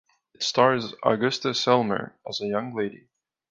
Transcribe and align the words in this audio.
It 0.33 0.41
stars 0.41 0.95
Augusta 1.05 1.49
Selmer 1.49 2.13
as 2.27 2.41
a 2.41 2.47
young 2.47 2.73
lady. 2.75 3.07